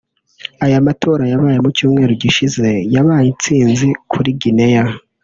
Aya 0.65 0.85
matora 0.87 1.23
yabaye 1.31 1.57
mu 1.63 1.69
cyumweru 1.77 2.13
gishize 2.21 2.65
yabaye 2.95 3.25
intsinzi 3.33 3.87
kuri 4.11 4.29
Guinea 4.41 4.85